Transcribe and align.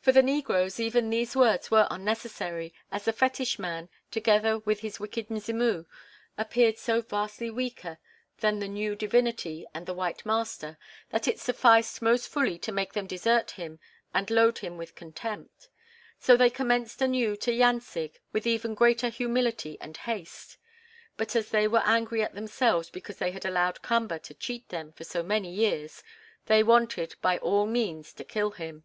For 0.00 0.12
the 0.12 0.22
negroes 0.22 0.78
even 0.78 1.10
these 1.10 1.34
words 1.34 1.68
were 1.68 1.88
unnecessary 1.90 2.72
as 2.92 3.04
the 3.06 3.12
fetish 3.12 3.58
man, 3.58 3.88
together 4.12 4.60
with 4.60 4.78
his 4.78 5.00
wicked 5.00 5.28
Mzimu, 5.28 5.86
appeared 6.38 6.78
so 6.78 7.00
vastly 7.00 7.50
weaker 7.50 7.98
than 8.38 8.60
the 8.60 8.68
new 8.68 8.94
divinity 8.94 9.66
and 9.74 9.84
the 9.84 9.92
white 9.92 10.24
master, 10.24 10.78
that 11.10 11.26
it 11.26 11.40
sufficed 11.40 12.00
most 12.00 12.28
fully 12.28 12.60
to 12.60 12.70
make 12.70 12.92
them 12.92 13.08
desert 13.08 13.50
him 13.50 13.80
and 14.14 14.30
load 14.30 14.58
him 14.58 14.76
with 14.76 14.94
contempt. 14.94 15.68
So 16.20 16.36
they 16.36 16.48
commenced 16.48 17.02
anew 17.02 17.34
to 17.38 17.50
"yancig" 17.50 18.20
with 18.32 18.46
even 18.46 18.74
greater 18.76 19.08
humility 19.08 19.78
and 19.80 19.96
haste. 19.96 20.58
But 21.16 21.34
as 21.34 21.50
they 21.50 21.66
were 21.66 21.82
angry 21.84 22.22
at 22.22 22.36
themselves 22.36 22.88
because 22.88 23.16
they 23.16 23.32
had 23.32 23.44
allowed 23.44 23.82
Kamba 23.82 24.20
to 24.20 24.32
cheat 24.34 24.68
them 24.68 24.92
for 24.92 25.02
so 25.02 25.24
many 25.24 25.52
years, 25.52 26.04
they 26.46 26.62
wanted, 26.62 27.16
by 27.20 27.38
all 27.38 27.66
means, 27.66 28.12
to 28.12 28.22
kill 28.22 28.52
him. 28.52 28.84